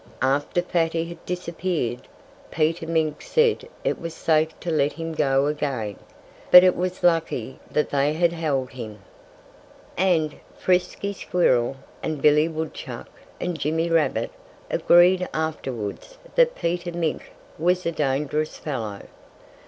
[0.23, 2.07] After Fatty had disappeared,
[2.49, 5.97] Peter Mink said it was safe to let him go again,
[6.49, 9.03] but that it was lucky they had held him.
[9.97, 13.09] And Frisky Squirrel and Billy Woodchuck
[13.39, 14.31] and Jimmy Rabbit
[14.71, 19.03] agreed afterwards that Peter Mink was a dangerous fellow.